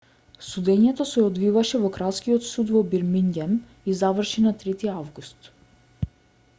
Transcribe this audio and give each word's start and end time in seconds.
судењето 0.45 1.05
се 1.09 1.25
одвиваше 1.31 1.81
во 1.83 1.91
кралскиот 1.97 2.47
суд 2.53 2.73
во 2.77 2.81
бирмингем 2.95 3.53
и 3.93 3.97
заврши 4.01 4.47
на 4.49 4.55
3-ти 4.65 4.91
август 4.99 5.51